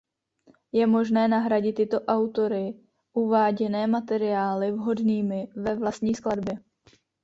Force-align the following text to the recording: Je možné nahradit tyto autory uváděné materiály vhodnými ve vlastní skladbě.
Je 0.71 0.87
možné 0.87 1.27
nahradit 1.27 1.73
tyto 1.75 1.99
autory 2.01 2.73
uváděné 3.13 3.87
materiály 3.87 4.71
vhodnými 4.71 5.47
ve 5.55 5.75
vlastní 5.75 6.15
skladbě. 6.15 6.57